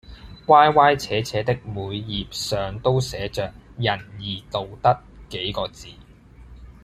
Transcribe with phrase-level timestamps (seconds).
[0.47, 5.89] 歪歪斜斜的每葉上都寫着「仁義道德」幾個字。